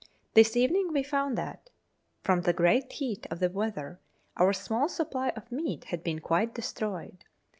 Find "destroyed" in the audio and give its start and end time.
6.55-7.23